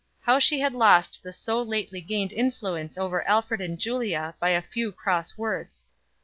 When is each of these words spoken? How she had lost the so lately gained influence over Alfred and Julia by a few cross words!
How 0.21 0.39
she 0.39 0.59
had 0.59 0.73
lost 0.73 1.21
the 1.21 1.31
so 1.31 1.61
lately 1.61 2.01
gained 2.01 2.31
influence 2.33 2.97
over 2.97 3.23
Alfred 3.27 3.61
and 3.61 3.77
Julia 3.77 4.33
by 4.39 4.49
a 4.49 4.59
few 4.59 4.91
cross 4.91 5.37
words! 5.37 5.89